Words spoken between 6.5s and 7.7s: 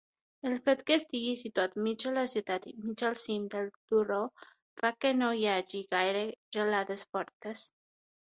gelades fortes.